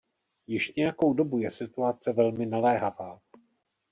Již 0.47 0.71
nějakou 0.75 1.13
dobu 1.13 1.39
je 1.39 1.49
situace 1.49 2.13
velmi 2.13 2.45
naléhavá. 2.45 3.19